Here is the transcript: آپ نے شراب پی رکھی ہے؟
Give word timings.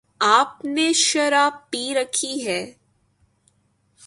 آپ 0.19 0.65
نے 0.65 0.93
شراب 0.93 1.69
پی 1.69 1.93
رکھی 1.95 2.45
ہے؟ 2.47 2.73